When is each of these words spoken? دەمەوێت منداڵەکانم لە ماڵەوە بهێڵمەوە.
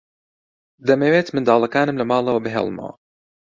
دەمەوێت 0.87 1.27
منداڵەکانم 1.35 1.95
لە 2.01 2.05
ماڵەوە 2.11 2.41
بهێڵمەوە. 2.45 2.91